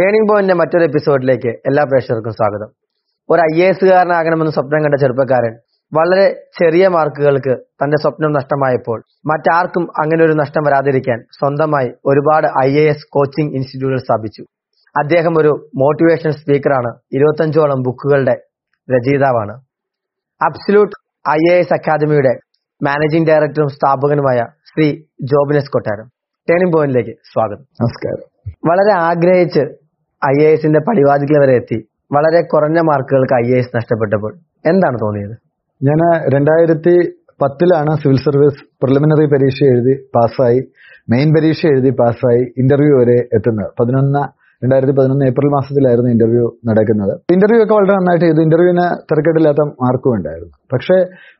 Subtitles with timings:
[0.00, 2.70] Turning പോയിന്റിന്റെ മറ്റൊരു എപ്പിസോഡിലേക്ക് എല്ലാ പ്രേക്ഷകർക്കും സ്വാഗതം.
[3.30, 5.58] ഒരു ഐ എ എസുകാരനാകണമെന്ന് സ്വപ്നം കണ്ട ചെറുപ്പക്കാരൻ
[5.92, 12.88] വളരെ ചെറിയ മാർക്കുകൾക്ക് തന്റെ സ്വപ്നം നഷ്ടമായപ്പോൾ മറ്റാർക്കും അങ്ങനെ ഒരു നഷ്ടം വരാതിരിക്കാൻ സ്വന്തമായി ഒരുപാട് ഐ എ
[12.88, 14.42] എസ് കോച്ചിംഗ് ഇൻസ്റ്റിറ്റ്യൂട്ടുകൾ സ്ഥാപിച്ചു.
[15.02, 18.34] അദ്ദേഹം ഒരു മോട്ടിവേഷൻ സ്പീക്കറാണ് ഇരുപത്തഞ്ചോളം ബുക്കുകളുടെ
[18.90, 19.52] രചയിതാവാണ്.
[20.44, 20.96] അബ്സല്യൂട്ട്
[21.30, 22.34] ഐ എ എസ് അക്കാദമിയുടെ
[22.82, 26.08] മാനേജിംഗ് ഡയറക്ടറും സ്ഥാപകനുമായ ശ്രീ ജോബിനെസ് കൊട്ടാരം.
[26.50, 27.62] ടേണിംഗ് പോയിന്റിലേക്ക് സ്വാഗതം.
[27.62, 28.34] നമസ്കാരം.
[28.70, 29.83] വളരെ ആഗ്രഹിച്ച്
[30.30, 31.86] ഐ എ എസിന്റെ പടിവാതിക്കൽ വരെ എത്തി.
[32.12, 34.34] വളരെ കുറഞ്ഞ മാർക്കുകൾക്ക് ഐ എ എസ് നഷ്ടപ്പെട്ടപ്പോൾ
[34.66, 35.36] എന്താണ് തോന്നിയത്?
[35.82, 40.60] ഞാൻ രണ്ടായിരത്തി പത്തിലാണ് സിവിൽ സർവീസ് പ്രിലിമിനറി പരീക്ഷ എഴുതി പാസ്സായി.
[41.10, 43.70] മെയിൻ പരീക്ഷ എഴുതി പാസ്സായി ഇന്റർവ്യൂ വരെ എത്തുന്നത്.
[43.80, 47.20] പതിനൊന്ന് രണ്ടായിരത്തി പതിനൊന്ന് ഏപ്രിൽ മാസത്തിലായിരുന്നു ഇന്റർവ്യൂ നടക്കുന്നത്.
[47.32, 48.40] ഇന്റർവ്യൂ ഒക്കെ വളരെ നന്നായിട്ട് ചെയ്തു.
[48.40, 50.52] ഇന്റർവ്യൂവിന് തിരക്കേടില്ലാത്ത മാർക്കും ഉണ്ടായിരുന്നു.
[50.72, 50.96] പക്ഷേ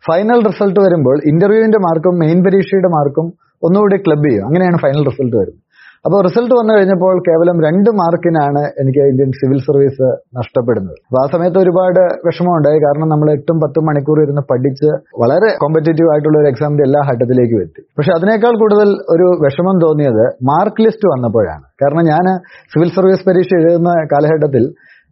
[0.08, 3.26] ഫൈനൽ റിസൾട്ട് വരുമ്പോൾ ഇന്റർവ്യൂവിന്റെ മാർക്കും മെയിൻ പരീക്ഷയുടെ മാർക്കും
[3.62, 4.46] ഒന്നുകൂടി ക്ലബ് ചെയ്യും.
[4.46, 5.63] അങ്ങനെയാണ് ഫൈനൽ റിസൾട്ട് വരുന്നത്.
[6.06, 10.98] അപ്പോൾ റിസൾട്ട് വന്നു കഴിഞ്ഞപ്പോൾ കേവലം രണ്ട് മാർക്കിനാണ് എനിക്ക് ഇന്ത്യൻ സിവിൽ സർവീസ് നഷ്ടപ്പെടുന്നത്.
[11.06, 12.78] അപ്പോൾ ആ സമയത്ത് ഒരുപാട് വിഷമമുണ്ടായി.
[12.84, 14.90] കാരണം നമ്മൾ എട്ടും പത്തും മണിക്കൂർ ഇരുന്ന് പഠിച്ച്
[15.22, 17.82] വളരെ കോമ്പറ്റേറ്റീവ് ആയിട്ടുള്ള ഒരു എക്സാമിന്റെ എല്ലാ ഘട്ടത്തിലേക്കും എത്തി.
[17.98, 21.64] പക്ഷെ അതിനേക്കാൾ കൂടുതൽ ഒരു വിഷമം തോന്നിയത് മാർക്ക് ലിസ്റ്റ് വന്നപ്പോഴാണ്.
[21.82, 22.26] കാരണം ഞാൻ
[22.74, 24.66] സിവിൽ സർവീസ് പരീക്ഷ എഴുതുന്ന കാലഘട്ടത്തിൽ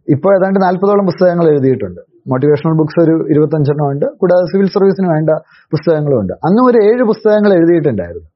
[0.07, 2.01] ഇപ്പോൾ ഏതാണ്ട് നാൽപ്പതോളം പുസ്തകങ്ങൾ എഴുതിയിട്ടുണ്ട്.
[2.29, 4.05] മോട്ടിവേഷണൽ ബുക്സ് ഒരു ഇരുപത്തഞ്ചെണ്ണം ഉണ്ട്.
[4.05, 5.29] കൂടാതെ സിവിൽ സർവീസിന് വേണ്ട
[5.73, 6.33] പുസ്തകങ്ങളും ഉണ്ട്.
[6.33, 8.27] അന്നും ഒരു ഏഴ് പുസ്തകങ്ങൾ എഴുതിയിട്ടുണ്ടായിരുന്നു.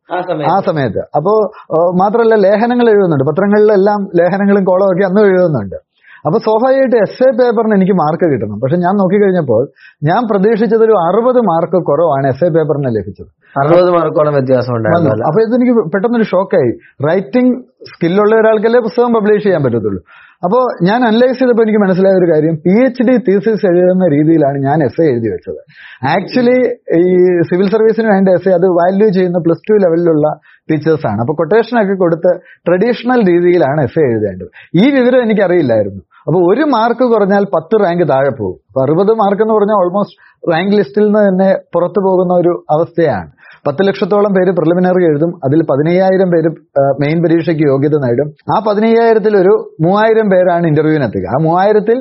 [0.56, 1.00] ആ സമയത്ത്.
[1.16, 1.34] അപ്പോ
[2.02, 3.24] മാത്രമല്ല ലേഖനങ്ങൾ എഴുതുന്നുണ്ട്.
[3.24, 5.76] പത്രങ്ങളിലെല്ലാം ലേഖനങ്ങളും കോളവും ഒക്കെ അന്നും എഴുതുന്നുണ്ട്.
[6.26, 8.60] അപ്പൊ സ്വാഭാവികമായിട്ട് എസ് എ പേപ്പറിന് എനിക്ക് മാർക്ക് കിട്ടണം.
[8.60, 9.70] പക്ഷെ ഞാൻ നോക്കിക്കഴിഞ്ഞപ്പോൾ
[10.04, 13.30] ഞാൻ പ്രതീക്ഷിച്ചത് ഒരു അറുപത് മാർക്ക് കുറവാണ് എസ് എ പേപ്പറിന് ലഭിച്ചത്.
[13.60, 14.74] അറുപത് മാർക്കോളം വ്യത്യാസം?
[15.30, 16.72] അപ്പൊ ഇതെനിക്ക് പെട്ടെന്നൊരു ഷോക്കായി
[17.10, 17.54] റൈറ്റിംഗ്
[17.86, 20.02] സ്കില്ലുള്ള ഒരാൾക്കല്ലേ പുസ്തകം പബ്ലിഷ് ചെയ്യാൻ പറ്റത്തുള്ളൂ.
[20.46, 22.56] അപ്പോൾ ഞാൻ അനലൈസ് ചെയ്തപ്പോൾ എനിക്ക് മനസ്സിലായ ഒരു കാര്യം.
[22.66, 25.62] പി എച്ച് ഡി തീസിസ് എഴുതുന്ന രീതിയിലാണ് ഞാൻ എസ് എഴുതി വെച്ചത്.
[26.16, 26.58] ആക്ച്വലി
[27.00, 27.06] ഈ
[27.50, 30.28] സിവിൽ സർവീസിന് വേണ്ട എസ് അത് വാല്യൂ ചെയ്യുന്ന പ്ലസ് ടു ലെവലിലുള്ള
[30.72, 32.32] ടീച്ചേഴ്സാണ് അപ്പൊ കൊട്ടേഷൻ ഒക്കെ കൊടുത്ത്
[32.68, 34.50] ട്രഡീഷണൽ രീതിയിലാണ് എസ് എഴുതേണ്ടത്.
[34.84, 38.58] ഈ വിവരം എനിക്കറിയില്ലായിരുന്നു അപ്പൊ ഒരു മാർക്ക് കുറഞ്ഞാൽ പത്ത് റാങ്ക് താഴെ പോകും.
[38.70, 40.18] അപ്പൊ അറുപത് മാർക്ക് എന്ന് പറഞ്ഞാൽ ഓൾമോസ്റ്റ്
[40.54, 43.30] റാങ്ക് ലിസ്റ്റിൽ നിന്ന് തന്നെ പുറത്തു പോകുന്ന ഒരു അവസ്ഥയാണ്.
[43.68, 46.50] പത്ത് ലക്ഷത്തോളം പേര് പ്രിലിമിനറി എഴുതും അതിൽ പതിനയ്യായിരം പേര്
[47.04, 48.28] മെയിൻ പരീക്ഷയ്ക്ക് യോഗ്യത നേടും.
[48.54, 49.54] ആ പതിനയ്യായിരത്തിൽ ഒരു
[49.86, 51.98] മൂവായിരം പേരാണ് ഇന്റർവ്യൂവിനെത്തുക ആ മൂവായിരത്തിൽ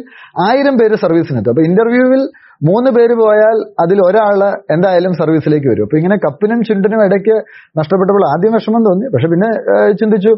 [0.48, 2.22] ആയിരം പേര് സർവീസിനെത്തും അപ്പൊ ഇന്റർവ്യൂവിൽ
[2.68, 4.42] മൂന്ന് പേര് പോയാൽ അതിൽ ഒരാൾ
[4.74, 5.86] എന്തായാലും സർവീസിലേക്ക് വരും.
[5.86, 7.34] അപ്പൊ ഇങ്ങനെ കപ്പിനും ചുണ്ടിനും ഇടയ്ക്ക്
[7.80, 9.06] നഷ്ടപ്പെട്ടപ്പോൾ ആദ്യം വിഷമം തോന്നി.
[9.14, 9.50] പക്ഷെ പിന്നെ
[10.02, 10.32] ചിന്തിച്ചു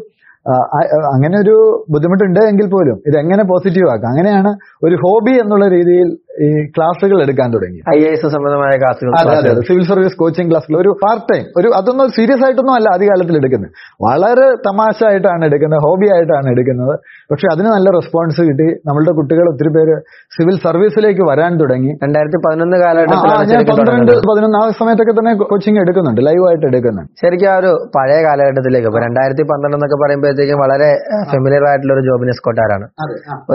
[1.13, 1.55] അങ്ങനെ ഒരു
[1.93, 4.11] ബുദ്ധിമുട്ടുണ്ട് എങ്കിൽ പോലും ഇത് എങ്ങനെ പോസിറ്റീവ് ആക്കാം?
[4.13, 4.51] അങ്ങനെയാണ്
[4.85, 6.09] ഒരു ഹോബി എന്നുള്ള രീതിയിൽ
[6.45, 7.79] ഈ ക്ലാസ്സുകൾ എടുക്കാൻ തുടങ്ങി.
[7.93, 12.07] ഐ എസ് സംബന്ധമായ ക്ലാസ്സുകൾ അതെ അതെ സിവിൽ സർവീസ് കോച്ചിങ് ക്ലാസ്സുകൾ ഒരു പാർട്ട് ടൈം ഒരു അതൊന്നും
[12.17, 13.71] സീരിയസ് ആയിട്ടൊന്നും അല്ല ആദ്യകാലത്തിൽ എടുക്കുന്നത്.
[14.05, 16.93] വളരെ തമാശ ആയിട്ടാണ് എടുക്കുന്നത് ഹോബി ആയിട്ടാണ് എടുക്കുന്നത്.
[17.31, 18.67] പക്ഷെ അതിന് നല്ല റെസ്പോൺസ് കിട്ടി.
[18.89, 19.95] നമ്മളുടെ കുട്ടികൾ ഒത്തിരി പേര്
[20.35, 21.91] സിവിൽ സർവീസിലേക്ക് വരാൻ തുടങ്ങി.
[22.03, 27.11] രണ്ടായിരത്തി പതിനൊന്ന് കാലഘട്ടത്തിൽ പന്ത്രണ്ട് പതിനൊന്ന് ആ സമയത്തൊക്കെ തന്നെ കോച്ചിങ് എടുക്കുന്നുണ്ട് ലൈവ് ആയിട്ട് എടുക്കുന്നുണ്ട്.
[27.23, 30.89] ശരിക്കും ആ ഒരു പഴയ കാലഘട്ടത്തിലേക്ക് ഇപ്പൊ രണ്ടായിരത്തി പന്ത്രണ്ട് എന്നൊക്കെ പറയുമ്പോഴത്തേക്കും വളരെ
[31.33, 32.87] ഫെമിലിയർ ആയിട്ടുള്ള ഒരു ജോബിനെ സ്കോട്ടാരാണ്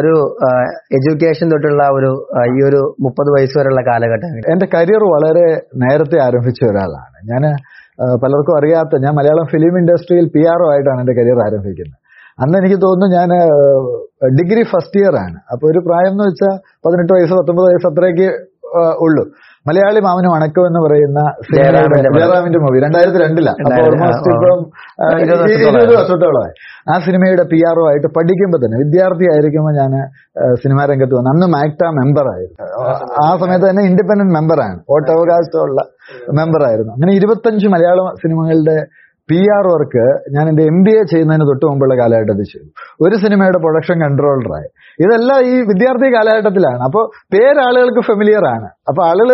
[0.00, 0.14] ഒരു
[0.98, 2.12] എഡ്യൂക്കേഷൻ തൊട്ടുള്ള ഒരു
[2.56, 4.30] ഈ ഒരു മുപ്പത് വയസ്സ് വരെയുള്ള കാലഘട്ടം.
[4.52, 5.46] എന്റെ കരിയർ വളരെ
[5.82, 7.16] നേരത്തെ ആരംഭിച്ച ഒരാളാണ്.
[7.30, 7.44] ഞാൻ
[8.22, 11.98] പലർക്കും അറിയാത്ത ഞാൻ മലയാളം ഫിലിം ഇൻഡസ്ട്രിയിൽ പി ആർ ആയിട്ടാണ് എന്റെ കരിയർ ആരംഭിക്കുന്നത്.
[12.42, 13.30] അന്ന് എനിക്ക് തോന്നുന്നു ഞാൻ
[14.38, 15.38] ഡിഗ്രി ഫസ്റ്റ് ഇയർ ആണ്.
[15.52, 16.54] അപ്പൊ ഒരു പ്രായം എന്ന് വെച്ചാൽ
[16.86, 18.28] പതിനെട്ട് വയസ്സ് പത്തൊമ്പത് വയസ്സ്
[19.06, 19.24] ഉള്ളൂ.
[19.68, 21.20] മലയാളി മാമനും അണക്കം എന്ന് പറയുന്ന
[21.56, 22.78] ജയറാമിന്റെ മൂവി.
[22.84, 26.54] രണ്ടായിരത്തി രണ്ടിലാണ് ഓൾമോസ്റ്റ് ആ, ഇപ്പം ഇരുപത് വർഷത്തോളമായി.
[26.92, 29.92] ആ സിനിമയുടെ പി ആർഒ ആയിട്ട് പഠിക്കുമ്പോൾ തന്നെ വിദ്യാർത്ഥി ആയിരിക്കുമ്പോൾ ഞാൻ
[30.62, 32.58] സിനിമാ രംഗത്ത് വന്നു അന്ന് മാക്ട മെമ്പർ ആയിരുന്നു.
[33.24, 35.80] ആ സമയത്ത് തന്നെ ഇൻഡിപെൻഡന്റ് മെമ്പറാണ് വോട്ടവകാശമുള്ള
[36.40, 36.92] മെമ്പർ ആയിരുന്നു.
[36.92, 38.76] അങ്ങനെ ഇരുപത്തഞ്ച് മലയാള സിനിമകളുടെ
[39.30, 40.04] പി ആർ വർക്ക്
[40.34, 42.66] ഞാൻ എന്റെ എം ബി എ ചെയ്യുന്നതിന് തൊട്ട് മുമ്പുള്ള കാലഘട്ടത്തിൽ ചെയ്തു.
[43.04, 44.68] ഒരു സിനിമയുടെ പ്രൊഡക്ഷൻ കൺട്രോളറായി
[45.04, 46.80] ഇതെല്ലാം ഈ വിദ്യാർത്ഥി കാലഘട്ടത്തിലാണ്.
[46.88, 47.04] അപ്പോൾ
[47.34, 48.68] പേര് ആളുകൾക്ക് ഫെമിലിയർ ആണ്.
[48.90, 49.30] അപ്പൊ ആളുകൾ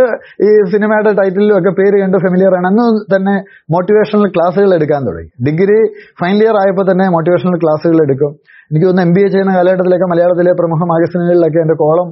[0.47, 2.67] ഈ സിനിമയുടെ ടൈറ്റിലും ഒക്കെ പേര് കണ്ട് ഫെമിലിയർ ആണ്.
[2.67, 3.35] അന്ന് തന്നെ
[3.77, 5.31] മോട്ടിവേഷണൽ ക്ലാസ്സുകൾ എടുക്കാൻ തുടങ്ങി.
[5.49, 5.81] ഡിഗ്രി
[6.23, 8.33] ഫൈനൽ ഇയർ ആയപ്പോൾ തന്നെ മോട്ടിവേഷണൽ ക്ലാസ്സുകൾ എടുക്കും.
[8.71, 12.09] എനിക്ക് തോന്നുന്നു എം ബി എ ചെയ്യുന്ന കാലഘട്ടത്തിലൊക്കെ മലയാളത്തിലെ പ്രമുഖ മാഗസിനുകളിലൊക്കെ എന്റെ കോളം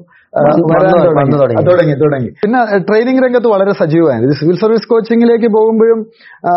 [1.69, 1.95] തുടങ്ങി.
[1.95, 2.29] തുടങ്ങി.
[2.29, 4.31] പിന്നെ ട്രെയിനിങ് രംഗത്ത് വളരെ സജീവമായിരുന്നു.
[4.31, 6.07] ഇത് സിവിൽ സർവീസ് കോച്ചിങ്ങിലേക്ക് പോകുമ്പോഴും
[6.47, 6.51] ആ,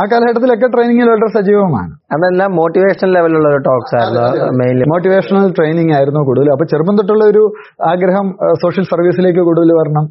[0.00, 1.97] ആ കാലഘട്ടത്തിലൊക്കെ ട്രെയിനിങ്ങിൽ വളരെ സജീവമാണ്.
[2.14, 7.42] അതെല്ലാം മോട്ടിവേഷൻ ലെവലുള്ള ഒരു ടോക്സ് ആയിരുന്നു മെയിൻലി മോട്ടിവേഷണൽ ട്രെയിനിങ് ആയിരുന്നു കൂടുതൽ അപ്പൊ ചെറുപ്പം തൊട്ടുള്ള ഒരു
[7.90, 8.26] ആഗ്രഹം
[8.62, 10.04] സോഷ്യൽ സർവീസിലേക്ക് കൂടുതൽ വരണം.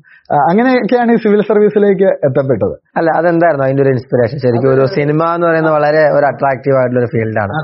[0.50, 2.76] അങ്ങനെയൊക്കെയാണ് ഈ സിവിൽ സർവീസിലേക്ക് എത്തപ്പെട്ടത്.
[3.00, 7.10] അല്ല അതെന്തായിരുന്നു അതിന്റെ ഒരു ഇൻസ്പിറേഷൻ ശരിക്കും ഒരു സിനിമ എന്ന് പറയുന്നത് വളരെ ഒരു അട്രാക്റ്റീവ് ആയിട്ടുള്ള ഒരു
[7.16, 7.56] ഫീൽഡാണ്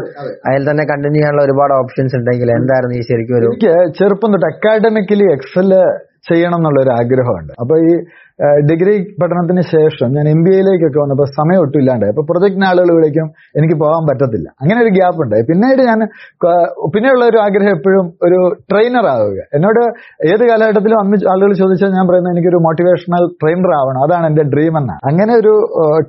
[0.49, 3.51] അതിൽ തന്നെ കണ്ടിന്യൂ ചെയ്യാനുള്ള ഒരുപാട് ഓപ്ഷൻസ് ഉണ്ടെങ്കിൽ എന്തായിരുന്നു ഈ ശരിക്കും ഒരു
[3.99, 5.71] ചെറുപ്പം തൊട്ട് അക്കാഡമിക്കലി എക്സൽ
[6.29, 7.53] ചെയ്യണം എന്നുള്ള ഒരു ആഗ്രഹമുണ്ട്.
[7.61, 7.93] അപ്പൊ ഈ
[8.69, 12.11] ഡിഗ്രി പഠനത്തിന് ശേഷം ഞാൻ എം ബി എയിലേക്കൊക്കെ വന്നപ്പോൾ സമയം ഒട്ടും ഇല്ലാണ്ടായി.
[12.13, 13.27] അപ്പൊ പ്രൊജക്ടിന് ആളുകൾ വിളിക്കും
[13.57, 14.47] എനിക്ക് പോകാൻ പറ്റത്തില്ല.
[14.61, 15.43] അങ്ങനെ ഒരു ഗ്യാപ്പ് ഉണ്ടായി.
[15.49, 15.99] പിന്നീട് ഞാൻ
[16.93, 18.39] പിന്നെയുള്ള ഒരു ആഗ്രഹം എപ്പോഴും ഒരു
[18.71, 19.39] ട്രെയിനർ ആവുക.
[19.57, 19.81] എന്നോട്
[20.31, 24.01] ഏത് കാലഘട്ടത്തിലും അന്ന് ആളുകൾ ചോദിച്ചാൽ ഞാൻ പറയുന്നത് എനിക്കൊരു മോട്ടിവേഷണൽ ട്രെയിനർ ആവണം.
[24.07, 25.53] അതാണ് എന്റെ ഡ്രീം എന്നാണ് അങ്ങനെ ഒരു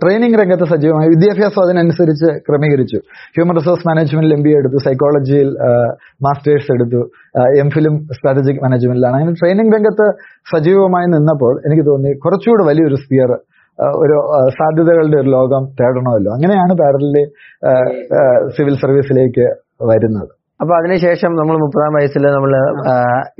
[0.02, 3.00] ട്രെയിനിങ് രംഗത്ത് സജീവമായി വിദ്യാഭ്യാസം അതിനനുസരിച്ച് ക്രമീകരിച്ചു.
[3.36, 5.50] ഹ്യൂമൻ റിസോഴ്സ് മാനേജ്മെന്റിൽ എം ബി എടുത്തു സൈക്കോളജിയിൽ
[6.26, 7.02] മാസ്റ്റേഴ്സ് എടുത്തു.
[7.62, 9.16] എം ഫിലിം സ്ട്രാറ്റജിക് മാനേജ്മെന്റിലാണ്.
[9.18, 10.06] അങ്ങനെ ട്രെയിനിങ് രംഗത്ത്
[10.52, 13.32] സജീവമായി നിന്നപ്പോൾ എനിക്ക് തോന്നി കുറച്ചുകൂടി വലിയൊരു സ്പിയർ
[14.02, 14.16] ഒരു
[14.58, 16.30] സാധ്യതകളുടെ ഒരു ലോകം തേടണമല്ലോ.
[16.36, 17.24] അങ്ങനെയാണ് പാരലി
[18.56, 19.46] സിവിൽ സർവീസിലേക്ക്
[19.90, 20.32] വരുന്നത്.
[20.62, 22.52] അപ്പൊ അതിനുശേഷം നമ്മൾ മുപ്പതാം വയസ്സിൽ നമ്മൾ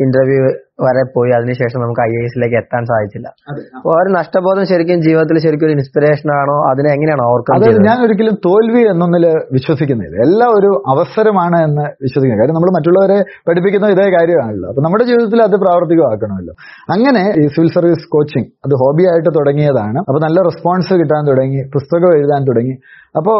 [0.04, 0.40] ഇന്റർവ്യൂ
[0.82, 1.30] വരെ പോയി.
[1.30, 3.28] അതിനുശേഷം നമുക്ക് ഐ എസിലേക്ക് എത്താൻ സാധിച്ചില്ല.
[3.76, 3.98] അപ്പൊ ആ.
[4.02, 6.56] ഒരു നഷ്ടബോധം ശരിക്കും ജീവിതത്തിൽ ശരിക്കും ഒരു ഇൻസ്പിറേഷൻ ആണോ?
[6.70, 10.16] അതിനെ എങ്ങനെയാണ് ഓർക്കുന്നത് അതായത് ഞാൻ ഒരിക്കലും തോൽവി എന്നൊന്നിൽ വിശ്വസിക്കുന്നില്ല.
[10.16, 13.18] എല്ലാം ഒരു അവസരമാണ് എന്ന് വിശ്വസിക്കുന്നത് കാര്യം നമ്മൾ മറ്റുള്ളവരെ
[13.48, 14.68] പഠിപ്പിക്കുന്ന ഇതേ കാര്യമാണല്ലോ.
[14.68, 16.54] അപ്പൊ നമ്മുടെ ജീവിതത്തിൽ അത് പ്രാവർത്തികമാക്കണമല്ലോ.
[16.94, 19.98] അങ്ങനെ ഈ സിവിൽ സർവീസ് കോച്ചിങ് അത് ഹോബിയായിട്ട് തുടങ്ങിയതാണ്.
[19.98, 22.76] അപ്പൊ നല്ല റെസ്പോൺസ് കിട്ടാൻ തുടങ്ങി പുസ്തകം എഴുതാൻ തുടങ്ങി.
[23.16, 23.36] അപ്പോൾ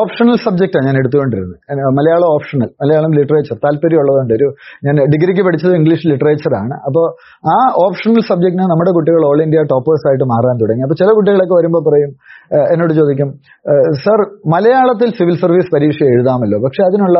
[0.00, 1.56] ഓപ്ഷണൽ സബ്ജക്റ്റാണ് ഞാൻ എടുത്തുകൊണ്ടിരുന്നത്.
[1.98, 4.54] മലയാളം ഓപ്ഷണൽ മലയാളം ലിറ്ററേച്ചർ താല്പര്യമുള്ളതുകൊണ്ട് ഒരു
[4.84, 6.28] ഞാൻ ഡിഗ്രിക്ക് പഠിച്ചത് ഇംഗ്ലീഷ് ലിറ്ററേച്ചർ
[6.62, 6.74] ആണ്.
[6.88, 7.04] അപ്പോൾ
[7.54, 10.82] ആ ഓപ്ഷണൽ സബ്ജക്റ്റിന് നമ്മുടെ കുട്ടികൾ ഓൾ ഇന്ത്യ ടോപ്പേഴ്സ് ആയിട്ട് മാറാൻ തുടങ്ങി.
[10.82, 12.12] അപ്പോൾ ചില കുട്ടികളൊക്കെ വരുമ്പോൾ പറയും
[12.72, 13.28] എന്നോട് ചോദിക്കും
[14.04, 14.20] സർ
[14.54, 16.60] മലയാളത്തിൽ സിവിൽ സർവീസ് പരീക്ഷ എഴുതാമല്ലോ.
[16.66, 17.18] പക്ഷെ അതിനുള്ള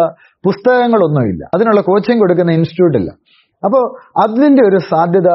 [0.48, 1.42] പുസ്തകങ്ങളൊന്നുമില്ല.
[1.54, 3.12] അതിനുള്ള കോച്ചിങ് കൊടുക്കുന്ന ഇൻസ്റ്റിറ്റ്യൂട്ട് ഇല്ല.
[3.64, 3.82] അപ്പോൾ
[4.24, 5.30] അതിന്റെ ഒരു സാധ്യത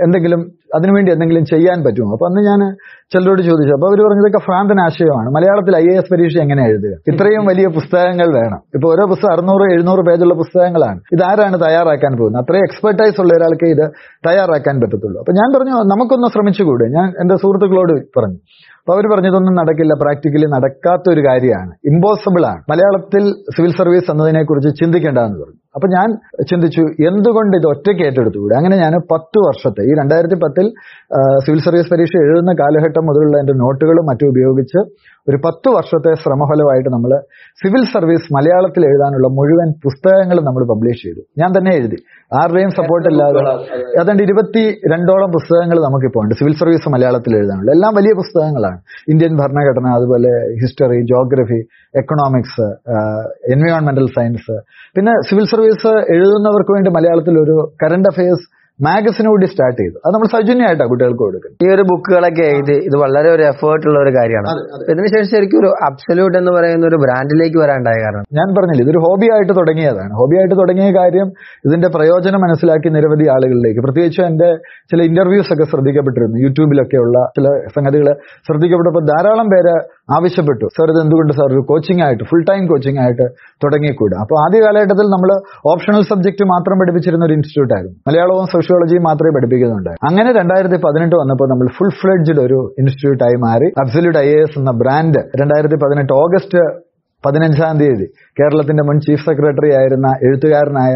[0.00, 0.40] എന്തെങ്കിലും
[0.74, 2.12] അതിനുവേണ്ടി എന്തെങ്കിലും ചെയ്യാൻ പറ്റുമോ?
[2.12, 2.60] അപ്പൊ അന്ന് ഞാൻ
[3.12, 3.72] ചിലരോട് ചോദിച്ചു.
[3.74, 5.28] അപ്പൊ അവർ പറഞ്ഞതൊക്കെ ഭ്രാന്തൻ ആശയമാണ്.
[5.28, 7.12] മലയാളത്തിൽ ഐ എ എസ് പരീക്ഷ എങ്ങനെ എഴുതുക?
[7.12, 8.60] ഇത്രയും വലിയ പുസ്തകങ്ങൾ വേണം.
[8.74, 11.00] ഇപ്പൊ ഓരോ പുസ്തകം അറുന്നൂറ് എഴുന്നൂറ് പേജുള്ള പുസ്തകങ്ങളാണ്.
[11.12, 12.42] ഇതാരാണ് തയ്യാറാക്കാൻ പോകുന്നത്?
[12.42, 13.90] അത്രയും എക്സ്പെർട്ടൈസ് ഉള്ള ഒരാൾക്ക് ഇത്
[14.28, 15.18] തയ്യാറാക്കാൻ പറ്റത്തുള്ളൂ.
[15.20, 16.84] അപ്പൊ ഞാൻ പറഞ്ഞു നമുക്കൊന്ന് ശ്രമിച്ചുകൂടെ?
[16.84, 18.36] ഞാൻ എന്റെ സുഹൃത്തുക്കളോട് പറഞ്ഞു.
[18.84, 19.92] അപ്പൊ അവർ പറഞ്ഞതൊന്നും നടക്കില്ല.
[20.02, 21.70] പ്രാക്ടിക്കലി നടക്കാത്ത ഒരു കാര്യമാണ്.
[21.92, 22.60] ഇമ്പോസിബിൾ ആണ്.
[22.70, 23.22] മലയാളത്തിൽ
[23.56, 25.60] സിവിൽ സർവീസ് എന്നതിനെ കുറിച്ച് ചിന്തിക്കേണ്ടതെന്ന് പറഞ്ഞു.
[25.76, 26.08] അപ്പൊ ഞാൻ
[26.50, 28.54] ചിന്തിച്ചു എന്തുകൊണ്ട് ഇത് ഒറ്റയ്ക്ക് ഏറ്റെടുത്തുകൂടെ?
[28.54, 30.66] അങ്ങനെ ഞാൻ പത്ത് വർഷത്തെ ഈ രണ്ടായിരത്തി പത്തിൽ
[31.46, 34.80] സിവിൽ സർവീസ് പരീക്ഷ എഴുതുന്ന കാലഘട്ടം മുതലുള്ള എന്റെ നോട്ടുകളും മറ്റും ഉപയോഗിച്ച്
[35.30, 37.12] ഒരു പത്ത് വർഷത്തെ ശ്രമഫലമായിട്ട് നമ്മൾ
[37.62, 41.22] സിവിൽ സർവീസ് മലയാളത്തിൽ എഴുതാനുള്ള മുഴുവൻ പുസ്തകങ്ങളും നമ്മൾ പബ്ലിഷ് ചെയ്തു.
[41.42, 41.98] ഞാൻ തന്നെ എഴുതി.
[42.40, 43.42] ആരുടെയും സപ്പോർട്ട് ഇല്ലാതെ.
[44.00, 44.64] ഏതാണ്ട് ഇരുപത്തി
[44.94, 47.70] രണ്ടോളം പുസ്തകങ്ങൾ നമുക്കിപ്പോൾ ഉണ്ട് സിവിൽ സർവീസ് മലയാളത്തിൽ എഴുതാനുള്ള.
[47.78, 48.73] എല്ലാം വലിയ പുസ്തകങ്ങളാണ്.
[49.08, 51.60] ഇന്ത്യൻ ഭരണഘടന അതുപോലെ ഹിസ്റ്ററി ജോഗ്രഫി
[51.94, 52.66] എക്കണോമിക്സ്
[53.52, 54.56] എൻവയോൺമെന്റൽ സയൻസ്
[54.96, 58.46] പിന്നെ സിവിൽ സർവീസ് എഴുതുന്നവർക്ക് വേണ്ടി മലയാളത്തിൽ ഒരു കറണ്ട് അഫയേഴ്സ്
[58.82, 59.96] മാഗസിൻ കൂടി സ്റ്റാർട്ട് ചെയ്തു.
[60.04, 61.64] അത് നമ്മൾ സൗജന്യമായിട്ടാണ് കുട്ടികൾക്ക് കൊടുക്കുന്നത്.
[61.64, 64.48] ഈ ഒരു ബുക്കുകളൊക്കെ എഴുതി ഇത് വളരെ ഒരു എഫേർട്ട് ഉള്ള ഒരു കാര്യമാണ്.
[64.90, 68.24] ഇതിനുശേഷം ശരിക്കും ഒരു അബ്സല്യൂട്ട് എന്ന് പറയുന്ന ഒരു ബ്രാൻഡിലേക്ക് വരാണ്ടായ കാരണം.
[68.32, 70.12] ഞാൻ പറഞ്ഞില്ല ഇതൊരു ഹോബിയായിട്ട് തുടങ്ങിയതാണ്.
[70.12, 71.30] ഹോബി ആയിട്ട് തുടങ്ങിയ കാര്യം
[71.66, 73.80] ഇതിന്റെ പ്രയോജനം മനസ്സിലാക്കി നിരവധി ആളുകളിലേക്ക്.
[73.80, 74.56] പ്രത്യേകിച്ച് എന്റെ
[74.90, 76.38] ചില ഇന്റർവ്യൂസ് ഒക്കെ ശ്രദ്ധിക്കപ്പെട്ടിരുന്നു.
[76.42, 78.14] യൂട്യൂബിലൊക്കെയുള്ള ചില സംഗതികൾ
[78.46, 79.74] ശ്രദ്ധിക്കപ്പെട്ടപ്പോൾ ധാരാളം പേര്
[80.08, 80.66] ആവശ്യപ്പെട്ടു.
[80.76, 83.26] സാർ ഇത് എന്തുകൊണ്ട് സാർ ഒരു കോച്ചിങ് ആയിട്ട് ഫുൾ ടൈം കോച്ചിങ് ആയിട്ട്
[83.64, 85.30] തുടങ്ങിക്കൂടുക അപ്പോൾ ആദ്യ കാലഘട്ടത്തിൽ നമ്മൾ
[85.72, 87.96] ഓപ്ഷണൽ സബ്ജക്ട് മാത്രം പഠിപ്പിച്ചിരുന്ന ഒരു ഇൻസ്റ്റിറ്റ്യൂട്ട് ആയിരുന്നു.
[88.08, 93.70] മലയാളവും സോഷ്യോളജിയും മാത്രമേ പഠിപ്പിക്കുന്നുണ്ടായി അങ്ങനെ രണ്ടായിരത്തി പതിനെട്ട് വന്നപ്പോൾ നമ്മൾ ഫുൾ ഫ്ലെഡ്ജ്ഡ് ഒരു ഇൻസ്റ്റിറ്റ്യൂട്ടായി മാറി.
[93.84, 94.28] അബ്സല്യൂട്ട് ഐ
[94.60, 96.60] എന്ന ബ്രാൻഡ് രണ്ടായിരത്തി പതിനെട്ട് ഓഗസ്റ്റ്
[97.26, 98.06] പതിനഞ്ചാം തീയതി
[98.38, 100.94] കേരളത്തിന്റെ മുൻ ചീഫ് സെക്രട്ടറി ആയിരുന്ന എഴുത്തുകാരനായ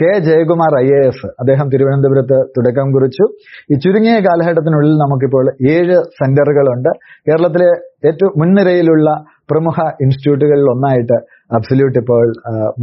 [0.00, 3.24] K Jayakumar I A S അദ്ദേഹം തിരുവനന്തപുരത്ത് തുടക്കം കുറിച്ചു.
[3.72, 6.90] ഈ ചുരുങ്ങിയ കാലഘട്ടത്തിനുള്ളിൽ നമുക്കിപ്പോൾ ഏഴ് സെന്ററുകളുണ്ട്.
[7.28, 7.70] കേരളത്തിലെ
[8.08, 9.10] ഏറ്റവും മുൻനിരയിലുള്ള
[9.50, 11.16] പ്രമുഖ ഇൻസ്റ്റിറ്റ്യൂട്ടുകളിൽ ഒന്നായിട്ട്
[11.56, 12.26] അബ്സല്യൂട്ട് ഇപ്പോൾ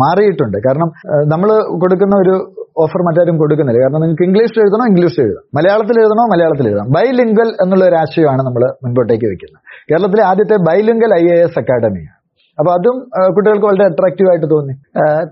[0.02, 0.58] മാറിയിട്ടുണ്ട്.
[0.66, 0.90] കാരണം
[1.34, 1.50] നമ്മൾ
[1.84, 2.36] കൊടുക്കുന്ന ഒരു
[2.84, 3.80] ഓഫർ മറ്റാരും കൊടുക്കുന്നില്ല.
[3.84, 5.46] കാരണം നിങ്ങൾക്ക് ഇംഗ്ലീഷിൽ എഴുതണോ ഇംഗ്ലീഷിൽ എഴുതാം.
[5.58, 6.90] മലയാളത്തിൽ എഴുതണോ മലയാളത്തിൽ എഴുതാം.
[6.98, 9.62] ബൈലിംഗ്വൽ എന്നുള്ള ഒരു ആശയമാണ് നമ്മൾ മുൻപോട്ടേക്ക് വെക്കുന്നത്
[9.92, 12.17] കേരളത്തിലെ ആദ്യത്തെ ബൈലിംഗൽ ഐ എ എസ് അക്കാഡമിയാണ്.
[12.60, 12.98] അപ്പൊ അതും
[13.36, 14.74] കുട്ടികൾക്ക് വളരെ അട്രാക്റ്റീവ് ആയിട്ട് തോന്നി.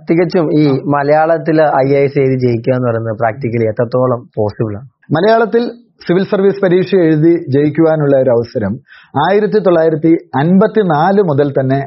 [0.10, 0.63] തികച്ചും ഈ
[0.95, 4.88] മലയാളത്തിൽ ഐ എ എസ് എഴുതി ജയിക്കുക എന്ന് പറയുന്നത് പ്രാക്ടിക്കലി എത്രത്തോളം പോസിബിൾ ആണ്?
[5.18, 5.63] മലയാളത്തിൽ
[6.06, 8.74] സിവിൽ സർവീസ് പരീക്ഷ എഴുതി ജയിക്കുവാനുള്ള ഒരു അവസരം
[9.25, 10.12] ആയിരത്തി തൊള്ളായിരത്തി
[10.42, 11.79] അൻപത്തിനാല് മുതൽ തന്നെ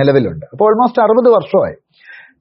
[0.00, 0.46] നിലവിലുണ്ട്.
[0.52, 1.76] അപ്പോൾ ഓൾമോസ്റ്റ് അറുപത് വർഷമായി.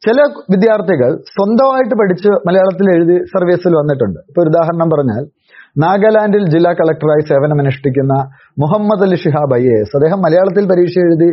[0.06, 0.20] ചില
[0.54, 4.20] വിദ്യാർത്ഥികൾ സ്വന്തമായിട്ട് പഠിച്ച് മലയാളത്തിൽ എഴുതി സർവീസിൽ വന്നിട്ടുണ്ട്.
[4.30, 5.24] ഇപ്പൊ ഉദാഹരണം പറഞ്ഞാൽ
[5.84, 8.14] നാഗാലാൻഡിൽ ജില്ലാ കളക്ടറായി സേവനമനുഷ്ഠിക്കുന്ന
[8.64, 9.94] Muhammad Ali Shihab I A S.
[9.98, 11.30] അദ്ദേഹം മലയാളത്തിൽ പരീക്ഷ എഴുതി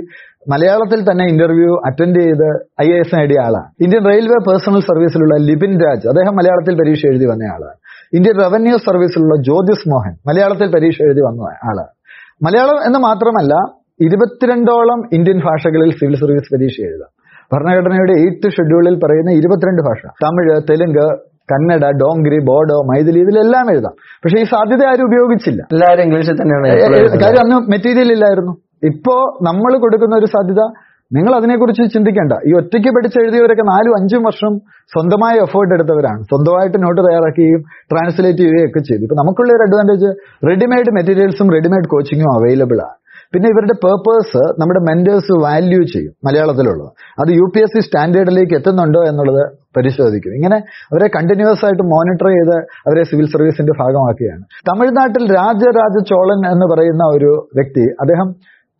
[0.52, 2.48] മലയാളത്തിൽ തന്നെ ഇന്റർവ്യൂ അറ്റൻഡ് ചെയ്ത്
[2.84, 3.68] ഐ എ എസ് നേടിയ ആളാണ്.
[3.84, 7.78] ഇന്ത്യൻ റെയിൽവേ പേഴ്സണൽ സർവീസിലുള്ള ലിബിൻ രാജ് അദ്ദേഹം മലയാളത്തിൽ പരീക്ഷ എഴുതി വന്ന ആളാണ്.
[8.18, 11.92] ഇന്ത്യൻ റവന്യൂ സർവീസിലുള്ള ജ്യോതിസ് മോഹൻ മലയാളത്തിൽ പരീക്ഷ എഴുതി വന്ന ആളാണ്.
[12.46, 13.54] മലയാളം എന്ന് മാത്രമല്ല
[14.06, 17.10] ഇരുപത്തിരണ്ടോളം ഇന്ത്യൻ ഭാഷകളിൽ സിവിൽ സർവീസ് പരീക്ഷ എഴുതാം.
[17.52, 20.02] ഭരണഘടനയുടെ എയ്ത്ത് ഷെഡ്യൂളിൽ പറയുന്ന ഇരുപത്തിരണ്ട് ഭാഷ.
[20.24, 21.06] തമിഴ് തെലുങ്ക്
[21.52, 23.94] കന്നഡ ഡോങ്ക്രി ബോഡോ മൈഥിലി ഇതിലെല്ലാം എഴുതാം.
[24.22, 25.62] പക്ഷെ ഈ സാധ്യത ആരും ഉപയോഗിച്ചില്ല.
[25.74, 27.18] എല്ലാവരും ഇംഗ്ലീഷിൽ തന്നെയാണ്.
[27.24, 28.54] കാര്യം അന്ന് മെറ്റീരിയൽ ഇല്ലായിരുന്നു.
[28.90, 29.16] ഇപ്പോ
[29.48, 30.62] നമ്മൾ കൊടുക്കുന്ന ഒരു സാധ്യത
[31.16, 32.34] നിങ്ങൾ അതിനെക്കുറിച്ച് ചിന്തിക്കേണ്ട.
[32.48, 34.52] ഈ ഒറ്റയ്ക്ക് പഠിച്ചെഴുതിയവരൊക്കെ നാലും അഞ്ചും വർഷം
[34.92, 36.20] സ്വന്തമായി എഫേർട്ട് എടുത്തവരാണ്.
[36.22, 37.60] സ്വന്തമായിട്ട് നോട്ട് തയ്യാറാക്കുകയും
[37.92, 39.02] ട്രാൻസ്ലേറ്റ് ചെയ്യുകയും ഒക്കെ ചെയ്തു.
[39.02, 40.10] ഇപ്പൊ നമുക്കുള്ള ഒരു അഡ്വാന്റേജ്
[40.50, 42.96] റെഡിമെയ്ഡ് മെറ്റീരിയൽസും റെഡിമെയ്ഡ് കോച്ചിങ്ങും അവൈലബിൾ ആണ്.
[43.34, 46.90] പിന്നെ ഇവരുടെ പേർപ്പേഴ്സ് നമ്മുടെ മെന്റേഴ്സ് വാല്യൂ ചെയ്യും മലയാളത്തിലുള്ളത്.
[47.20, 49.42] അത് യു പി എസ് സി സ്റ്റാൻഡേർഡിലേക്ക് എത്തുന്നുണ്ടോ എന്നുള്ളത്
[49.76, 50.32] പരിശോധിക്കും.
[50.38, 50.58] ഇങ്ങനെ
[50.92, 52.56] അവരെ കണ്ടിന്യൂസ് ആയിട്ട് മോണിറ്റർ ചെയ്ത്
[52.88, 54.44] അവരെ സിവിൽ സർവീസിന്റെ ഭാഗമാക്കുകയാണ്.
[54.70, 58.30] തമിഴ്നാട്ടിൽ രാജരാജ ചോളൻ എന്ന് പറയുന്ന ഒരു വ്യക്തി അദ്ദേഹം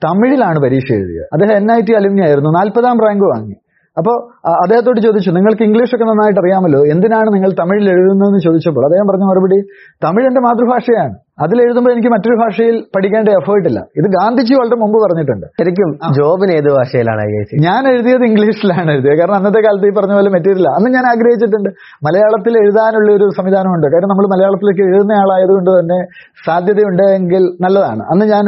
[0.03, 3.57] തമിഴിലാണ് പരീക്ഷ എഴുതിയത് അദ്ദേഹം എൻ ഐ ടി അലുമിനി ആയിരുന്നു നാൽപ്പതാം റാങ്ക് വാങ്ങി.
[3.97, 4.15] അപ്പോൾ
[4.63, 9.59] അദ്ദേഹത്തോട് ചോദിച്ചു നിങ്ങൾക്ക് ഇംഗ്ലീഷ് ഒക്കെ നന്നായിട്ട് അറിയാമല്ലോ എന്തിനാണ് നിങ്ങൾ തമിഴിൽ എഴുതുന്നതെന്ന് ചോദിച്ചപ്പോൾ അദ്ദേഹം പറഞ്ഞ മറുപടി
[10.05, 11.15] തമിഴ് എന്റെ മാതൃഭാഷയാണ്.
[11.45, 13.81] അതിൽ എഴുതുമ്പോൾ എനിക്ക് മറ്റൊരു ഭാഷയിൽ പഠിക്കേണ്ട എഫേർട്ട് ഇല്ല.
[13.97, 15.47] ഇത് ഗാന്ധിജി വളരെ മുമ്പ് പറഞ്ഞിട്ടുണ്ട്.
[15.47, 17.23] ശരിക്കും ജോബിന് ഏത് ഭാഷയിലാണ്
[17.67, 19.19] ഞാൻ എഴുതിയത് ഇംഗ്ലീഷിലാണ് എഴുതിയത്.
[19.21, 21.71] കാരണം അന്നത്തെ കാലത്ത് ഈ പറഞ്ഞ പോലെ മെറ്റീരിയൽ അന്ന് ഞാൻ ആഗ്രഹിച്ചിട്ടുണ്ട്
[22.07, 23.87] മലയാളത്തിൽ എഴുതാനുള്ള ഒരു സംവിധാനമുണ്ട്.
[23.87, 25.99] കാരണം നമ്മൾ മലയാളത്തിലേക്ക് എഴുതുന്ന ആളായതുകൊണ്ട് തന്നെ
[26.47, 28.01] സാധ്യതയുണ്ടെങ്കിൽ നല്ലതാണ്.
[28.01, 28.47] അന്ന് ഞാൻ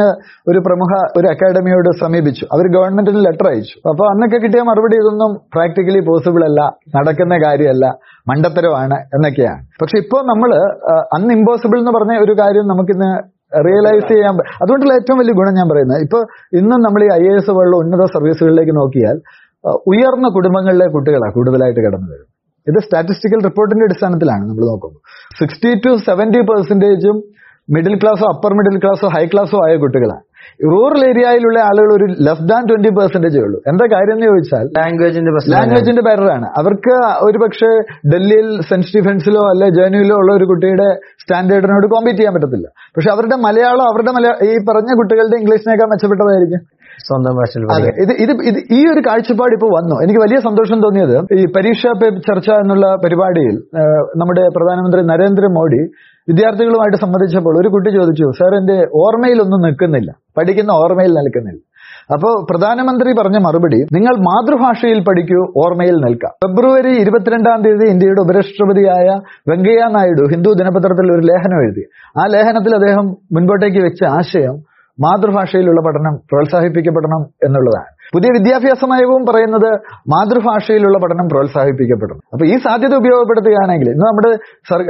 [0.49, 2.47] ഒരു പ്രമുഖ ഒരു അക്കാഡമിയോട് സമീപിച്ചു.
[2.53, 3.89] അവർ ഗവൺമെന്റിന് ലെറ്റർ അയച്ചു.
[3.89, 6.61] അപ്പോൾ അന്നൊക്കെ കിട്ടിയ മറുപടി ഇതൊന്നും പ്രാക്ടിക്കലി പോസിബിൾ അല്ല.
[6.97, 7.87] നടക്കുന്ന കാര്യമല്ല.
[8.29, 9.63] മണ്ടത്തരമാണ് എന്നൊക്കെയാണ്.
[9.81, 10.51] പക്ഷെ ഇപ്പോൾ നമ്മൾ
[11.17, 13.09] അൺഇമ്പോസിബിൾ ഇമ്പോസിബിൾ എന്ന് പറഞ്ഞ ഒരു കാര്യം നമുക്കിന്ന്
[13.69, 16.01] റിയലൈസ് ചെയ്യാൻ അതുകൊണ്ടുള്ള ഏറ്റവും വലിയ ഗുണം ഞാൻ പറയുന്നത്.
[16.07, 16.19] ഇപ്പൊ
[16.59, 19.17] ഇന്നും നമ്മൾ ഈ ഐ എസ് പോലുള്ള ഉന്നത സർവീസുകളിലേക്ക് നോക്കിയാൽ
[19.93, 22.31] ഉയർന്ന കുടുംബങ്ങളിലെ കുട്ടികളാണ് കൂടുതലായിട്ട് കടന്നു വരുന്നത്.
[22.67, 25.01] ഇത് സ്റ്റാറ്റിസ്റ്റിക്കൽ റിപ്പോർട്ടിന്റെ അടിസ്ഥാനത്തിലാണ് നമ്മൾ നോക്കുമ്പോൾ.
[25.41, 27.17] സിക്സ്റ്റി ടു സെവന്റി പെർസെന്റേജും
[27.69, 30.24] മിഡിൽ ക്ലാസ്സോ അപ്പർ മിഡിൽ ക്ലാസ്സോ ഹൈ ക്ലാസ്സോ ആയ കുട്ടികളാണ്
[30.73, 33.59] റൂറൽ ഏരിയയിലുള്ള ആളുകൾ ഒരു ലെസ് ദാൻ ട്വന്റി പെർസെന്റേജേ ഉള്ളൂ.
[33.71, 36.97] എന്താ കാര്യം എന്ന് ചോദിച്ചാൽ ലാംഗ്വേജിന്റെ ലാംഗ്വേജിന്റെ ബാരറാണ് അവർക്ക്
[37.29, 37.71] ഒരു പക്ഷേ
[38.13, 40.89] ഡൽഹിയിൽ സെന്റ് സ്റ്റീഫൻസിലോ അല്ലെ ജേനുവിലോ ഉള്ള ഒരു കുട്ടിയുടെ
[41.23, 42.67] സ്റ്റാൻഡേർഡിനോട് കോമ്പീറ്റ് ചെയ്യാൻ പറ്റത്തില്ല.
[42.97, 46.61] പക്ഷെ അവരുടെ മലയാളം അവരുടെ മലയാളം ഈ പറഞ്ഞ കുട്ടികളുടെ ഇംഗ്ലീഷിനേക്കാൾ മെച്ചപ്പെട്ടതായിരിക്കും.
[47.09, 47.65] സ്വന്തം ഭാഷയിൽ
[48.05, 49.97] ഇത് ഇത് ഇത് ഈ ഒരു കാഴ്ചപ്പാട് ഇപ്പോൾ വന്നു.
[50.05, 53.57] എനിക്ക് വലിയ സന്തോഷം തോന്നിയത് ഈ പരീക്ഷാ പേ ചർച്ച എന്നുള്ള പരിപാടിയിൽ
[54.23, 55.83] നമ്മുടെ പ്രധാനമന്ത്രി നരേന്ദ്രമോദി
[56.29, 60.11] വിദ്യാർത്ഥികളുമായിട്ട് സംബന്ധിച്ചപ്പോൾ ഒരു കുട്ടി ചോദിച്ചു സാർ എന്റെ ഓർമ്മയിലൊന്നും നിൽക്കുന്നില്ല.
[60.39, 61.61] പഠിക്കുന്ന ഓർമ്മയിൽ നിൽക്കുന്നില്ല.
[62.15, 66.33] അപ്പോ പ്രധാനമന്ത്രി പറഞ്ഞ മറുപടി നിങ്ങൾ മാതൃഭാഷയിൽ പഠിക്കൂ ഓർമ്മയിൽ നിൽക്കാം.
[66.45, 69.07] ഫെബ്രുവരി ഇരുപത്തിരണ്ടാം തീയതി ഇന്ത്യയുടെ ഉപരാഷ്ട്രപതിയായ
[69.51, 71.85] വെങ്കയ്യ നായിഡു ഹിന്ദു ദിനപത്രത്തിൽ ഒരു ലേഖനം എഴുതി.
[72.21, 74.57] ആ ലേഖനത്തിൽ അദ്ദേഹം മുൻപോട്ടേക്ക് വെച്ച ആശയം
[75.03, 77.91] മാതൃഭാഷയിലുള്ള പഠനം പ്രോത്സാഹിപ്പിക്കപ്പെടണം എന്നുള്ളതാണ്.
[78.15, 79.71] പുതിയ വിദ്യാഭ്യാസ നയവും പറയുന്നത്
[80.09, 84.31] മാതൃഭാഷയിലുള്ള പഠനം പ്രോത്സാഹിപ്പിക്കപ്പെടണം അപ്പൊ ഈ സാധ്യത ഉപയോഗപ്പെടുത്തുകയാണെങ്കിൽ ഇന്ന് നമ്മുടെ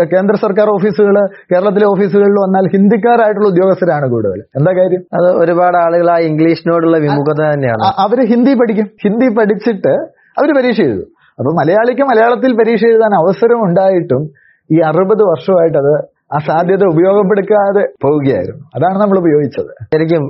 [0.05, 1.17] കേന്ദ്ര സർക്കാർ ഓഫീസുകൾ
[1.53, 4.41] കേരളത്തിലെ ഓഫീസുകളിൽ വന്നാൽ ഹിന്ദിക്കാരായിട്ടുള്ള ഉദ്യോഗസ്ഥരാണ് കൂടുതൽ.
[4.59, 5.03] എന്താ കാര്യം?
[5.17, 7.85] അത് ഒരുപാട് ആളുകൾ ആ ഇംഗ്ലീഷിനോടുള്ള വിമുഖത തന്നെയാണ്.
[8.05, 8.87] അവർ ഹിന്ദി പഠിക്കും.
[9.05, 9.95] ഹിന്ദി പഠിച്ചിട്ട്
[10.41, 11.09] അവർ പരീക്ഷ എഴുതും.
[11.39, 14.25] അപ്പൊ മലയാളിക്ക് മലയാളത്തിൽ പരീക്ഷ എഴുതാൻ അവസരം ഉണ്ടായിട്ടും
[14.71, 18.63] ഈ അറുപത് വർഷമായിട്ട് അത് ആ സാധ്യത ഉപയോഗപ്പെടുത്താതെ പോവുകയായിരുന്നു.
[18.77, 19.71] അതാണ് നമ്മൾ ഉപയോഗിച്ചത്.
[19.93, 20.25] ശരിക്കും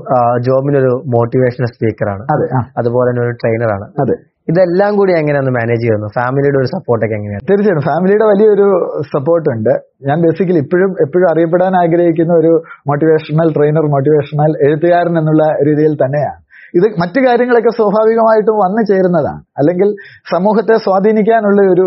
[0.46, 2.46] ജോബിനൊരു മോട്ടിവേഷണൽ സ്പീക്കറാണ് അതെ
[2.80, 4.16] അതുപോലെ തന്നെ ഒരു ട്രെയിനറാണ് അതെ.
[4.52, 8.66] ഇതെല്ലാം കൂടി എങ്ങനെയാണ് മാനേജ് ചെയ്യുന്നത് ഫാമിലിയുടെ ഒരു സപ്പോർട്ടൊക്കെ എങ്ങനെയാണ് തീർച്ചയായും ഫാമിലിയുടെ വലിയൊരു
[9.14, 9.70] സപ്പോർട്ട് ഉണ്ട്.
[10.08, 12.52] ഞാൻ ബേസിക്കലി ഇപ്പോഴും എപ്പോഴും അറിയപ്പെടാൻ ആഗ്രഹിക്കുന്ന ഒരു
[12.90, 16.40] മോട്ടിവേഷണൽ ട്രെയിനർ മോട്ടിവേഷണൽ എഴുത്തുകാരൻ എന്നുള്ള രീതിയിൽ തന്നെയാണ്.
[16.78, 19.40] ഇത് മറ്റു കാര്യങ്ങളൊക്കെ സ്വാഭാവികമായിട്ടും വന്നു ചേരുന്നതാണ്.
[19.60, 19.88] അല്ലെങ്കിൽ
[20.34, 21.86] സമൂഹത്തെ സ്വാധീനിക്കാനുള്ള ഒരു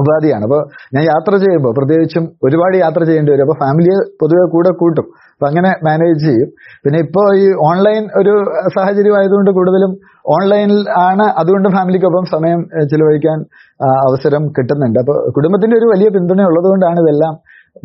[0.00, 0.42] ഉപാധിയാണ്.
[0.42, 0.60] അപ്പോൾ
[0.94, 3.44] ഞാൻ യാത്ര ചെയ്യുമ്പോൾ പ്രത്യേകിച്ചും ഒരുപാട് യാത്ര ചെയ്യേണ്ടി വരും.
[3.46, 5.06] അപ്പോൾ ഫാമിലിയെ പൊതുവെ കൂടെ കൂട്ടും.
[5.34, 6.50] അപ്പൊ അങ്ങനെ മാനേജ് ചെയ്യും.
[6.84, 8.34] പിന്നെ ഇപ്പോൾ ഈ ഓൺലൈൻ ഒരു
[8.76, 9.92] സാഹചര്യം ആയതുകൊണ്ട് കൂടുതലും
[10.34, 11.24] ഓൺലൈനിൽ ആണ്.
[11.40, 12.62] അതുകൊണ്ട് ഫാമിലിക്കൊപ്പം സമയം
[12.92, 13.38] ചിലവഴിക്കാൻ
[14.08, 14.98] അവസരം കിട്ടുന്നുണ്ട്.
[14.98, 17.34] അപ്പോൾ കുടുംബത്തിന്റെ ഒരു വലിയ പിന്തുണ ഉള്ളതുകൊണ്ടാണ് ഇതെല്ലാം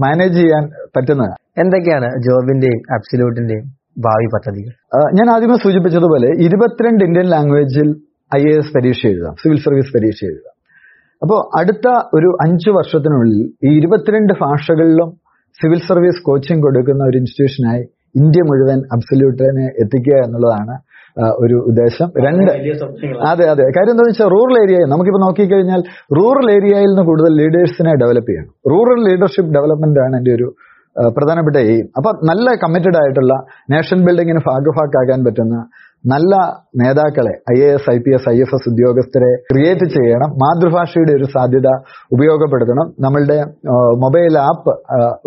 [0.05, 0.63] മാനേജ് ചെയ്യാൻ
[0.95, 1.33] പറ്റുന്നത്.
[1.61, 3.65] എന്തൊക്കെയാണ് ജോബിന്റെയും അബ്സല്യൂട്ടിന്റെയും
[4.05, 4.73] ഭാവി പദ്ധതികൾ?
[5.17, 7.89] ഞാൻ ആദ്യമേ സൂചിപ്പിച്ചതുപോലെ ഇരുപത്തിരണ്ട് ഇന്ത്യൻ ലാംഗ്വേജിൽ
[8.37, 9.33] ഐ എ എസ് പരീക്ഷ എഴുതാം.
[9.43, 10.56] സിവിൽ സർവീസ് പരീക്ഷ എഴുതാം.
[11.21, 15.09] അപ്പോൾ അടുത്ത ഒരു അഞ്ചു വർഷത്തിനുള്ളിൽ ഈ ഇരുപത്തിരണ്ട് ഭാഷകളിലും
[15.59, 17.83] സിവിൽ സർവീസ് കോച്ചിങ് കൊടുക്കുന്ന ഒരു ഇൻസ്റ്റിറ്റ്യൂഷനായി
[18.15, 20.75] ഇന്ത്യ മുഴുവൻ അബ്സല്യൂട്ടിനെ എത്തിക്കുക എന്നുള്ളതാണ്
[21.43, 22.07] ഒരു ഉദ്ദേശം.
[22.25, 22.49] രണ്ട്
[23.31, 23.63] അതെ അതെ.
[23.75, 25.81] കാര്യം എന്താണെന്ന് വെച്ചാൽ റൂറൽ ഏരിയ നമുക്കിപ്പോൾ നോക്കിക്കഴിഞ്ഞാൽ
[26.17, 28.51] റൂറൽ ഏരിയയിൽ നിന്ന് കൂടുതൽ ലീഡേഴ്സിനെ ഡെവലപ്പ് ചെയ്യണം.
[28.73, 30.47] റൂറൽ ലീഡർഷിപ്പ് ഡെവലപ്മെന്റ് ആണ് എന്റെ ഒരു
[30.95, 33.33] പ്രധാനപ്പെട്ട എയിം അപ്പൊ നല്ല കമ്മിറ്റഡ് ആയിട്ടുള്ള
[33.73, 35.57] നേഷൻ ബിൽഡിങ്ങിന് ഭാഗഭാക്കാകാൻ പറ്റുന്ന
[36.03, 36.33] നല്ല
[36.81, 40.29] നേതാക്കളെ I A S I P S I F S ഉദ്യോഗസ്ഥരെ ക്രിയേറ്റ് ചെയ്യണം.
[40.43, 41.69] മാതൃഭാഷയുടെ ഒരു സാധ്യത
[42.15, 42.87] ഉപയോഗപ്പെടുത്തണം.
[43.05, 43.37] നമ്മളുടെ
[44.03, 44.73] മൊബൈൽ ആപ്പ്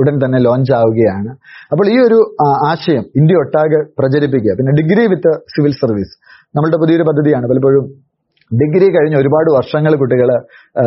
[0.02, 1.32] ഉടൻ തന്നെ ലോഞ്ച് ആവുകയാണ്.
[1.72, 2.20] അപ്പോൾ ഈ ഒരു
[2.70, 4.54] ആശയം ഇന്ത്യ ഒട്ടാകെ പ്രചരിപ്പിക്കുക.
[4.60, 6.14] പിന്നെ ഡിഗ്രി വിത്ത് സിവിൽ സർവീസ്
[6.56, 7.46] നമ്മളുടെ പുതിയൊരു പദ്ധതിയാണ്.
[7.52, 7.84] പലപ്പോഴും
[8.50, 10.30] ഡിഗ്രി കഴിഞ്ഞ് ഒരുപാട് വർഷങ്ങൾ കുട്ടികൾ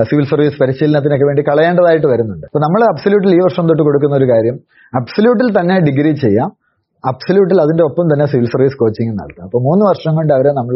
[0.10, 2.46] സിവിൽ സർവീസ് പരിശീലനത്തിനൊക്കെ വേണ്ടി കളയേണ്ടതായിട്ട് വരുന്നുണ്ട്.
[2.50, 4.58] അപ്പൊ നമ്മൾ അബ്സല്യൂട്ടിൽ ഈ വർഷം തൊട്ട് കൊടുക്കുന്ന ഒരു കാര്യം
[5.00, 6.50] അബ്സല്യൂട്ടിൽ തന്നെ ഡിഗ്രി ചെയ്യാം.
[7.10, 9.46] അബ്സല്യൂട്ടിൽ അതിന്റെ ഒപ്പം തന്നെ സിവിൽ സർവീസ് കോച്ചിങ് നടത്തും.
[9.48, 10.76] അപ്പൊ മൂന്ന് വർഷം കൊണ്ട് അവരെ നമ്മൾ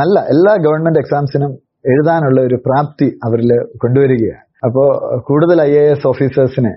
[0.00, 1.50] നല്ല എല്ലാ ഗവൺമെന്റ് എക്സാംസിനും
[1.92, 3.50] എഴുതാനുള്ള ഒരു പ്രാപ്തി അവരിൽ
[3.82, 4.42] കൊണ്ടുവരികയാണ്.
[4.66, 4.88] അപ്പോൾ
[5.28, 6.72] കൂടുതൽ ഐ എ എസ് ഓഫീസേഴ്സിനെ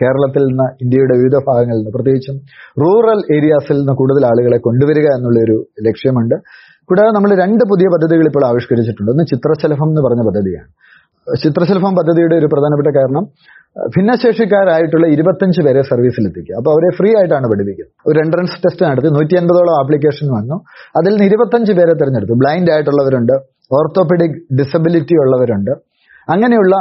[0.00, 2.36] കേരളത്തിൽ നിന്ന് ഇന്ത്യയുടെ വിവിധ ഭാഗങ്ങളിൽ നിന്ന് പ്രത്യേകിച്ചും
[2.82, 5.56] റൂറൽ ഏരിയാസിൽ നിന്ന് കൂടുതൽ ആളുകളെ കൊണ്ടുവരിക എന്നുള്ളൊരു
[5.88, 6.36] ലക്ഷ്യമുണ്ട്.
[6.88, 9.10] കൂടാതെ നമ്മൾ രണ്ട് പുതിയ പദ്ധതികൾ ഇപ്പോൾ ആവിഷ്കരിച്ചിട്ടുണ്ട്.
[9.14, 10.68] ഒന്ന് ചിത്രശലഭം എന്ന് പറഞ്ഞ പദ്ധതിയാണ്.
[11.42, 13.24] ചിത്രശലഭം പദ്ധതിയുടെ ഒരു പ്രധാനപ്പെട്ട കാരണം
[13.94, 16.54] ഭിന്നശേഷിക്കാരായിട്ടുള്ള ഇരുപത്തഞ്ച് പേരെ സർവീസിലെത്തിക്കുക.
[16.60, 20.56] അപ്പോൾ അവരെ ഫ്രീ ആയിട്ടാണ് പഠിപ്പിക്കുന്നത് ഒരു എൻട്രൻസ് ടെസ്റ്റ് നടത്തി നൂറ്റി അൻപതോളം ആപ്ലിക്കേഷൻ വന്നു.
[20.98, 22.36] അതിൽ നിന്ന് ഇരുപത്തഞ്ച് പേരെ തിരഞ്ഞെടുത്തു.
[22.42, 23.34] ബ്ലൈൻഡ് ആയിട്ടുള്ളവരുണ്ട്
[23.78, 25.72] ഓർത്തോപെഡിക് ഡിസബിലിറ്റി ഉള്ളവരുണ്ട്.
[26.34, 26.74] അങ്ങനെയുള്ള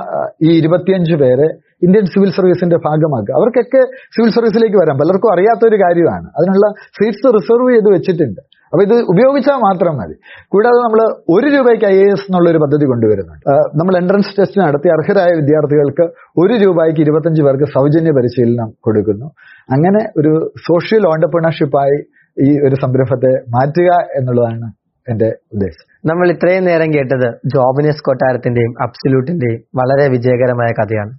[0.48, 1.48] ഈ ഇരുപത്തിയഞ്ച് പേരെ
[1.86, 3.34] ഇന്ത്യൻ സിവിൽ സർവീസിന്റെ ഭാഗമാക്കുക.
[3.40, 3.82] അവർക്കൊക്കെ
[4.16, 4.98] സിവിൽ സർവീസിലേക്ക് വരാം.
[5.02, 6.28] പലർക്കും അറിയാത്ത ഒരു കാര്യമാണ്.
[6.38, 8.42] അതിനുള്ള സീറ്റ്സ് റിസർവ് ചെയ്ത് വെച്ചിട്ടുണ്ട്.
[8.74, 10.16] അപ്പൊ ഇത് ഉപയോഗിച്ചാൽ മാത്രം മതി.
[10.54, 11.00] കൂടാതെ നമ്മൾ
[11.36, 13.46] ഒരു രൂപയ്ക്ക് ഐ എ എസ് എന്നുള്ള ഒരു പദ്ധതി കൊണ്ടുവരുന്നുണ്ട്.
[13.80, 16.06] നമ്മൾ എൻട്രൻസ് ടെസ്റ്റ് നടത്തി അർഹരായ വിദ്യാർത്ഥികൾക്ക്
[16.42, 19.28] ഒരു രൂപയ്ക്ക് ഇരുപത്തഞ്ച് പേർക്ക് സൗജന്യ പരിശീലനം കൊടുക്കുന്നു.
[19.76, 20.32] അങ്ങനെ ഒരു
[20.68, 22.00] സോഷ്യൽ ഓണ്ടർപ്രണർഷിപ്പായി
[22.38, 24.70] ഈ ഒരു സംരംഭത്തെ മാറ്റുക എന്നുള്ളതാണ്
[25.08, 25.86] എന്റെ ഉദ്ദേശം.
[26.10, 31.14] നമ്മൾ ഇത്രയും നേരം കേട്ടത് ജോബിനസ് കൊട്ടാരത്തിന്റെയും അബ്സല്യൂട്ടിന്റെയും വളരെ വിജയകരമായ കഥയാണ്.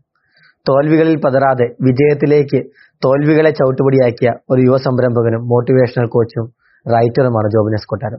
[0.68, 2.60] തോൽവികളിൽ പതറാതെ വിജയത്തിലേക്ക്
[3.02, 6.46] തോൽവികളെ ചവിട്ടുപടിയാക്കിയ ഒരു യുവ സംരംഭകനും മോട്ടിവേഷണൽ കോച്ചും
[6.92, 8.18] റൈറ്ററുമാണ് ജോബിനെസ് കൊട്ടാരം.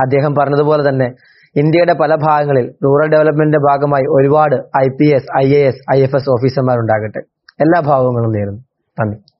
[0.00, 1.06] അദ്ദേഹം പറഞ്ഞതുപോലെ തന്നെ
[1.56, 6.16] ഇന്ത്യയുടെ പല ഭാഗങ്ങളിൽ റൂറൽ ഡെവലപ്മെന്റിന്റെ ഭാഗമായി ഒരുപാട് I P S I A S I F
[6.16, 7.18] S ഓഫീസർമാരുണ്ടാകട്ടെ
[7.60, 8.62] എല്ലാ ഭാഗങ്ങളും നേരുന്നു.
[9.00, 9.31] നന്ദി.